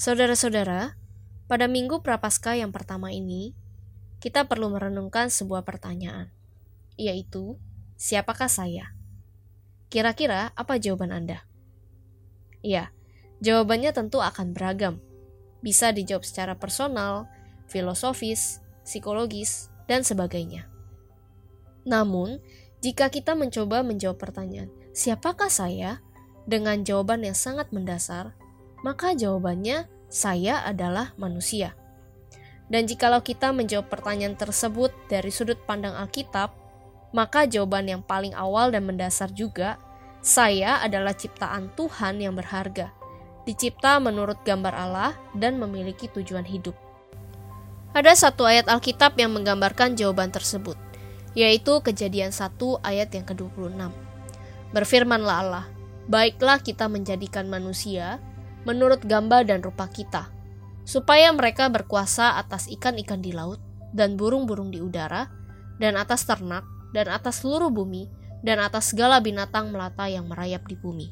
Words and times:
Saudara-saudara, 0.00 0.96
pada 1.44 1.68
minggu 1.68 2.00
Prapaskah 2.00 2.56
yang 2.56 2.72
pertama 2.72 3.12
ini, 3.12 3.52
kita 4.16 4.48
perlu 4.48 4.72
merenungkan 4.72 5.28
sebuah 5.28 5.60
pertanyaan, 5.60 6.32
yaitu, 6.96 7.60
siapakah 8.00 8.48
saya? 8.48 8.96
Kira-kira 9.92 10.56
apa 10.56 10.80
jawaban 10.80 11.12
Anda? 11.12 11.44
Ya, 12.64 12.96
jawabannya 13.44 13.92
tentu 13.92 14.24
akan 14.24 14.56
beragam. 14.56 15.04
Bisa 15.60 15.92
dijawab 15.92 16.24
secara 16.24 16.56
personal, 16.56 17.28
filosofis, 17.68 18.64
psikologis, 18.88 19.68
dan 19.84 20.00
sebagainya. 20.00 20.64
Namun, 21.84 22.40
jika 22.80 23.12
kita 23.12 23.36
mencoba 23.36 23.84
menjawab 23.84 24.16
pertanyaan, 24.16 24.72
siapakah 24.96 25.52
saya? 25.52 26.00
Dengan 26.48 26.88
jawaban 26.88 27.20
yang 27.20 27.36
sangat 27.36 27.68
mendasar, 27.68 28.32
maka 28.80 29.12
jawabannya 29.12 29.88
saya 30.10 30.64
adalah 30.66 31.14
manusia. 31.20 31.76
Dan 32.70 32.86
jikalau 32.86 33.18
kita 33.22 33.50
menjawab 33.50 33.90
pertanyaan 33.90 34.38
tersebut 34.38 34.94
dari 35.10 35.30
sudut 35.34 35.58
pandang 35.66 35.94
Alkitab, 35.98 36.54
maka 37.10 37.46
jawaban 37.46 37.90
yang 37.90 38.02
paling 38.06 38.30
awal 38.38 38.70
dan 38.70 38.86
mendasar 38.86 39.34
juga, 39.34 39.74
saya 40.22 40.78
adalah 40.78 41.16
ciptaan 41.16 41.74
Tuhan 41.74 42.22
yang 42.22 42.38
berharga, 42.38 42.94
dicipta 43.42 43.98
menurut 43.98 44.38
gambar 44.46 44.74
Allah 44.76 45.12
dan 45.34 45.58
memiliki 45.58 46.06
tujuan 46.06 46.46
hidup. 46.46 46.78
Ada 47.90 48.14
satu 48.14 48.46
ayat 48.46 48.70
Alkitab 48.70 49.18
yang 49.18 49.34
menggambarkan 49.34 49.98
jawaban 49.98 50.30
tersebut, 50.30 50.78
yaitu 51.34 51.82
kejadian 51.82 52.30
1 52.30 52.54
ayat 52.86 53.10
yang 53.10 53.26
ke-26. 53.26 53.90
Berfirmanlah 54.70 55.36
Allah, 55.42 55.66
baiklah 56.06 56.62
kita 56.62 56.86
menjadikan 56.86 57.50
manusia 57.50 58.22
menurut 58.68 59.00
gambar 59.04 59.48
dan 59.48 59.64
rupa 59.64 59.88
kita, 59.88 60.28
supaya 60.84 61.32
mereka 61.32 61.70
berkuasa 61.70 62.36
atas 62.36 62.68
ikan-ikan 62.68 63.22
di 63.22 63.32
laut, 63.32 63.60
dan 63.90 64.14
burung-burung 64.14 64.70
di 64.70 64.78
udara, 64.78 65.26
dan 65.82 65.96
atas 65.96 66.26
ternak, 66.28 66.62
dan 66.92 67.10
atas 67.10 67.42
seluruh 67.42 67.72
bumi, 67.72 68.10
dan 68.40 68.60
atas 68.60 68.92
segala 68.92 69.20
binatang 69.20 69.72
melata 69.72 70.08
yang 70.08 70.28
merayap 70.28 70.64
di 70.68 70.76
bumi. 70.76 71.08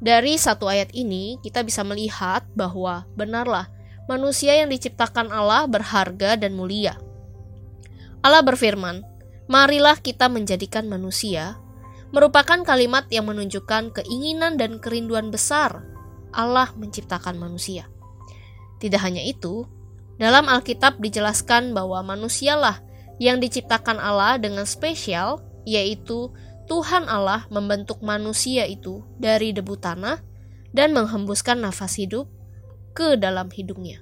Dari 0.00 0.40
satu 0.40 0.64
ayat 0.64 0.96
ini, 0.96 1.36
kita 1.44 1.60
bisa 1.60 1.84
melihat 1.84 2.48
bahwa 2.56 3.04
benarlah 3.14 3.68
manusia 4.08 4.56
yang 4.56 4.72
diciptakan 4.72 5.28
Allah 5.28 5.68
berharga 5.68 6.40
dan 6.40 6.56
mulia. 6.56 6.96
Allah 8.24 8.40
berfirman, 8.40 9.04
"Marilah 9.44 10.00
kita 10.00 10.32
menjadikan 10.32 10.88
manusia," 10.88 11.60
merupakan 12.16 12.64
kalimat 12.64 13.06
yang 13.12 13.28
menunjukkan 13.28 13.92
keinginan 14.00 14.56
dan 14.56 14.80
kerinduan 14.80 15.28
besar 15.28 15.84
Allah 16.32 16.72
menciptakan 16.76 17.36
manusia. 17.36 17.86
Tidak 18.80 19.00
hanya 19.00 19.20
itu, 19.20 19.68
dalam 20.20 20.48
Alkitab 20.48 21.00
dijelaskan 21.00 21.72
bahwa 21.72 22.04
manusialah 22.04 22.80
yang 23.20 23.40
diciptakan 23.40 24.00
Allah 24.00 24.40
dengan 24.40 24.64
spesial, 24.64 25.44
yaitu 25.68 26.32
Tuhan 26.70 27.10
Allah 27.10 27.44
membentuk 27.52 28.00
manusia 28.00 28.64
itu 28.64 29.04
dari 29.20 29.52
debu 29.52 29.76
tanah 29.76 30.22
dan 30.70 30.94
menghembuskan 30.94 31.58
nafas 31.60 31.98
hidup 31.98 32.30
ke 32.94 33.18
dalam 33.18 33.50
hidungnya. 33.50 34.00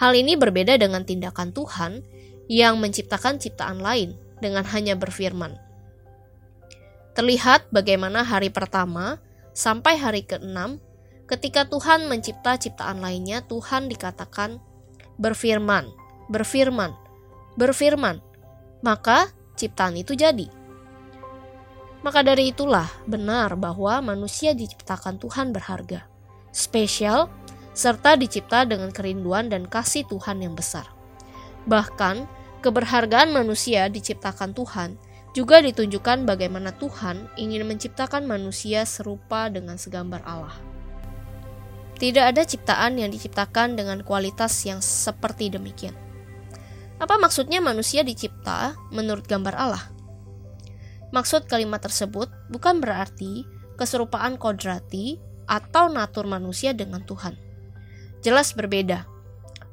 Hal 0.00 0.16
ini 0.16 0.34
berbeda 0.34 0.80
dengan 0.80 1.04
tindakan 1.04 1.52
Tuhan 1.52 2.02
yang 2.50 2.80
menciptakan 2.82 3.38
ciptaan 3.38 3.78
lain 3.78 4.16
dengan 4.42 4.64
hanya 4.66 4.96
berfirman. 4.96 5.54
Terlihat 7.14 7.68
bagaimana 7.70 8.24
hari 8.24 8.48
pertama 8.48 9.20
sampai 9.52 10.00
hari 10.00 10.24
keenam 10.24 10.80
Ketika 11.30 11.62
Tuhan 11.70 12.10
mencipta 12.10 12.58
ciptaan 12.58 12.98
lainnya, 12.98 13.46
Tuhan 13.46 13.86
dikatakan 13.86 14.58
berfirman, 15.14 15.86
berfirman, 16.26 16.90
berfirman. 17.54 18.18
Maka 18.82 19.30
ciptaan 19.54 19.94
itu 19.94 20.18
jadi. 20.18 20.50
Maka 22.02 22.26
dari 22.26 22.50
itulah 22.50 22.90
benar 23.06 23.54
bahwa 23.54 24.02
manusia 24.02 24.58
diciptakan 24.58 25.22
Tuhan 25.22 25.54
berharga, 25.54 26.10
spesial, 26.50 27.30
serta 27.78 28.18
dicipta 28.18 28.66
dengan 28.66 28.90
kerinduan 28.90 29.46
dan 29.52 29.70
kasih 29.70 30.02
Tuhan 30.10 30.42
yang 30.42 30.58
besar. 30.58 30.90
Bahkan, 31.70 32.26
keberhargaan 32.58 33.30
manusia 33.30 33.86
diciptakan 33.86 34.50
Tuhan 34.50 34.98
juga 35.30 35.62
ditunjukkan 35.62 36.26
bagaimana 36.26 36.74
Tuhan 36.74 37.30
ingin 37.38 37.62
menciptakan 37.70 38.26
manusia 38.26 38.82
serupa 38.82 39.46
dengan 39.46 39.78
segambar 39.78 40.26
Allah. 40.26 40.69
Tidak 42.00 42.24
ada 42.24 42.40
ciptaan 42.48 42.96
yang 42.96 43.12
diciptakan 43.12 43.76
dengan 43.76 44.00
kualitas 44.00 44.64
yang 44.64 44.80
seperti 44.80 45.52
demikian. 45.52 45.92
Apa 46.96 47.20
maksudnya 47.20 47.60
manusia 47.60 48.00
dicipta 48.00 48.72
menurut 48.88 49.28
gambar 49.28 49.52
Allah? 49.52 49.84
Maksud 51.12 51.44
kalimat 51.44 51.84
tersebut 51.84 52.32
bukan 52.48 52.80
berarti 52.80 53.44
keserupaan 53.76 54.40
kodrati 54.40 55.20
atau 55.44 55.92
natur 55.92 56.24
manusia 56.24 56.72
dengan 56.72 57.04
Tuhan. 57.04 57.36
Jelas 58.24 58.56
berbeda. 58.56 59.04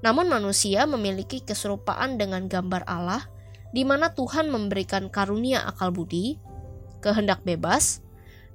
Namun 0.04 0.28
manusia 0.28 0.84
memiliki 0.84 1.40
keserupaan 1.40 2.20
dengan 2.20 2.52
gambar 2.52 2.84
Allah 2.92 3.24
di 3.72 3.88
mana 3.88 4.12
Tuhan 4.12 4.52
memberikan 4.52 5.08
karunia 5.08 5.64
akal 5.64 5.96
budi, 5.96 6.40
kehendak 7.00 7.44
bebas, 7.48 8.04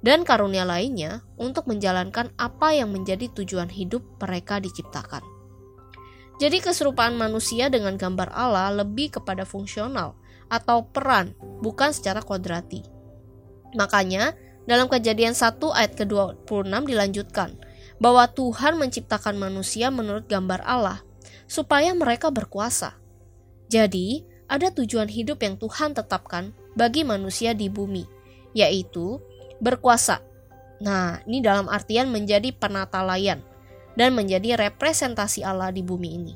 dan 0.03 0.27
karunia 0.27 0.67
lainnya 0.67 1.23
untuk 1.39 1.65
menjalankan 1.65 2.29
apa 2.35 2.75
yang 2.75 2.91
menjadi 2.91 3.31
tujuan 3.31 3.71
hidup 3.71 4.03
mereka 4.19 4.59
diciptakan. 4.59 5.23
Jadi 6.43 6.59
keserupaan 6.59 7.15
manusia 7.15 7.71
dengan 7.71 7.95
gambar 7.95 8.35
Allah 8.35 8.83
lebih 8.83 9.15
kepada 9.15 9.47
fungsional 9.47 10.19
atau 10.51 10.85
peran, 10.91 11.31
bukan 11.63 11.95
secara 11.95 12.19
kodrati. 12.19 12.83
Makanya, 13.79 14.35
dalam 14.67 14.91
kejadian 14.91 15.33
1 15.33 15.57
ayat 15.71 15.95
ke-26 15.95 16.83
dilanjutkan, 16.83 17.55
bahwa 17.97 18.27
Tuhan 18.27 18.75
menciptakan 18.75 19.39
manusia 19.39 19.87
menurut 19.87 20.27
gambar 20.27 20.61
Allah, 20.67 20.99
supaya 21.47 21.95
mereka 21.95 22.27
berkuasa. 22.27 22.99
Jadi, 23.71 24.27
ada 24.51 24.69
tujuan 24.69 25.07
hidup 25.07 25.41
yang 25.41 25.55
Tuhan 25.57 25.95
tetapkan 25.95 26.51
bagi 26.75 27.07
manusia 27.07 27.55
di 27.55 27.71
bumi, 27.71 28.05
yaitu 28.53 29.17
berkuasa. 29.59 30.23
Nah, 30.81 31.21
ini 31.29 31.39
dalam 31.43 31.69
artian 31.69 32.09
menjadi 32.09 32.49
penata 32.55 33.03
layan 33.05 33.41
dan 33.93 34.17
menjadi 34.17 34.57
representasi 34.57 35.45
Allah 35.45 35.69
di 35.69 35.85
bumi 35.85 36.09
ini. 36.17 36.33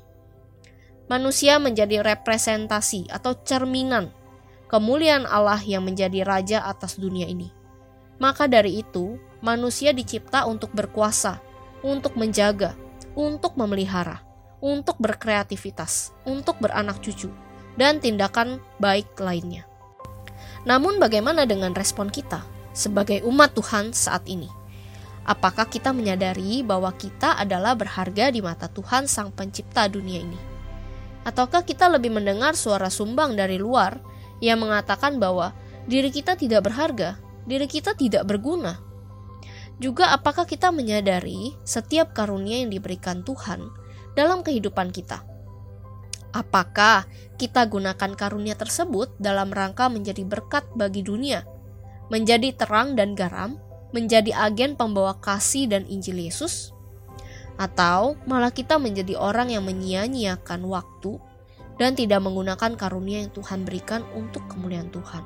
Manusia 1.08 1.58
menjadi 1.58 2.04
representasi 2.04 3.08
atau 3.08 3.32
cerminan 3.48 4.12
kemuliaan 4.68 5.24
Allah 5.24 5.60
yang 5.64 5.88
menjadi 5.88 6.28
raja 6.28 6.60
atas 6.68 7.00
dunia 7.00 7.26
ini. 7.26 7.52
Maka 8.20 8.50
dari 8.50 8.84
itu, 8.84 9.16
manusia 9.40 9.96
dicipta 9.96 10.44
untuk 10.44 10.74
berkuasa, 10.76 11.40
untuk 11.86 12.18
menjaga, 12.20 12.76
untuk 13.16 13.56
memelihara, 13.56 14.20
untuk 14.60 14.98
berkreativitas, 15.00 16.12
untuk 16.26 16.58
beranak 16.60 17.00
cucu, 17.00 17.30
dan 17.78 18.02
tindakan 18.02 18.60
baik 18.82 19.16
lainnya. 19.22 19.64
Namun, 20.66 21.00
bagaimana 21.00 21.48
dengan 21.48 21.72
respon 21.72 22.10
kita? 22.12 22.57
Sebagai 22.78 23.26
umat 23.26 23.58
Tuhan 23.58 23.90
saat 23.98 24.30
ini? 24.30 24.46
Apakah 25.26 25.66
kita 25.68 25.92
menyadari 25.92 26.62
bahwa 26.62 26.94
kita 26.94 27.36
adalah 27.36 27.74
berharga 27.74 28.30
di 28.30 28.40
mata 28.40 28.70
Tuhan 28.70 29.10
Sang 29.10 29.34
Pencipta 29.34 29.90
dunia 29.90 30.22
ini? 30.24 30.40
Ataukah 31.28 31.68
kita 31.68 31.92
lebih 31.92 32.14
mendengar 32.16 32.56
suara 32.56 32.88
sumbang 32.88 33.36
dari 33.36 33.60
luar 33.60 34.00
yang 34.40 34.64
mengatakan 34.64 35.20
bahwa 35.20 35.52
diri 35.84 36.14
kita 36.14 36.40
tidak 36.40 36.72
berharga, 36.72 37.20
diri 37.44 37.68
kita 37.68 37.98
tidak 37.98 38.24
berguna? 38.24 38.80
Juga 39.84 40.16
apakah 40.16 40.48
kita 40.48 40.72
menyadari 40.72 41.60
setiap 41.68 42.16
karunia 42.16 42.64
yang 42.64 42.72
diberikan 42.72 43.28
Tuhan 43.28 43.68
dalam 44.16 44.48
kehidupan 44.48 44.96
kita? 44.96 45.28
Apakah 46.32 47.04
kita 47.36 47.68
gunakan 47.68 48.16
karunia 48.16 48.56
tersebut 48.56 49.12
dalam 49.20 49.52
rangka 49.52 49.92
menjadi 49.92 50.24
berkat 50.24 50.64
bagi 50.72 51.04
dunia 51.04 51.57
menjadi 52.08 52.56
terang 52.56 52.96
dan 52.96 53.14
garam, 53.14 53.60
menjadi 53.92 54.32
agen 54.36 54.76
pembawa 54.76 55.16
kasih 55.20 55.68
dan 55.68 55.84
Injil 55.88 56.24
Yesus? 56.24 56.72
Atau 57.58 58.16
malah 58.30 58.54
kita 58.54 58.78
menjadi 58.78 59.18
orang 59.18 59.50
yang 59.52 59.66
menyia-nyiakan 59.66 60.62
waktu 60.70 61.18
dan 61.82 61.98
tidak 61.98 62.22
menggunakan 62.22 62.78
karunia 62.78 63.26
yang 63.26 63.34
Tuhan 63.34 63.66
berikan 63.66 64.06
untuk 64.14 64.46
kemuliaan 64.46 64.94
Tuhan? 64.94 65.24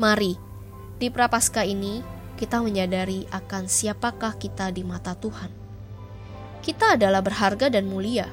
Mari, 0.00 0.38
di 0.96 1.08
Prapaskah 1.12 1.66
ini 1.66 2.00
kita 2.40 2.64
menyadari 2.64 3.28
akan 3.28 3.68
siapakah 3.68 4.40
kita 4.40 4.72
di 4.72 4.80
mata 4.80 5.12
Tuhan. 5.12 5.52
Kita 6.64 6.96
adalah 6.96 7.20
berharga 7.20 7.68
dan 7.68 7.88
mulia. 7.88 8.28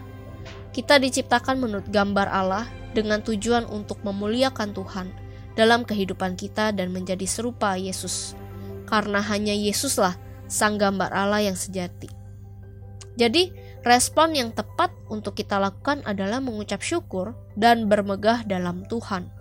Kita 0.71 0.95
diciptakan 0.95 1.59
menurut 1.59 1.87
gambar 1.91 2.27
Allah 2.29 2.65
dengan 2.95 3.19
tujuan 3.19 3.67
untuk 3.67 3.99
memuliakan 4.05 4.71
Tuhan 4.71 5.26
dalam 5.57 5.81
kehidupan 5.83 6.37
kita 6.37 6.69
dan 6.69 6.93
menjadi 6.93 7.25
serupa 7.25 7.73
Yesus. 7.73 8.37
Karena 8.85 9.19
hanya 9.19 9.51
Yesuslah 9.51 10.15
sang 10.47 10.77
gambar 10.77 11.11
Allah 11.11 11.43
yang 11.49 11.57
sejati. 11.57 12.07
Jadi, 13.17 13.49
respon 13.81 14.37
yang 14.37 14.53
tepat 14.53 14.93
untuk 15.09 15.33
kita 15.33 15.57
lakukan 15.57 16.05
adalah 16.05 16.37
mengucap 16.37 16.85
syukur 16.85 17.33
dan 17.57 17.89
bermegah 17.89 18.45
dalam 18.45 18.85
Tuhan. 18.85 19.33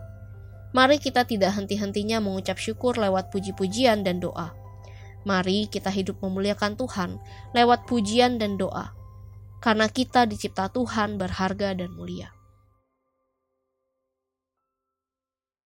Mari 0.73 0.97
kita 0.97 1.29
tidak 1.29 1.57
henti-hentinya 1.57 2.21
mengucap 2.25 2.57
syukur 2.57 2.97
lewat 2.97 3.29
puji-pujian 3.33 4.03
dan 4.03 4.19
doa. 4.19 4.57
Mari 5.25 5.69
kita 5.73 5.93
hidup 5.93 6.21
memuliakan 6.25 6.77
Tuhan 6.77 7.21
lewat 7.57 7.89
pujian 7.89 8.39
dan 8.39 8.57
doa, 8.61 8.93
karena 9.65 9.89
kita 9.89 10.29
dicipta 10.29 10.69
Tuhan 10.71 11.19
berharga 11.19 11.75
dan 11.75 11.91
mulia. 11.97 12.36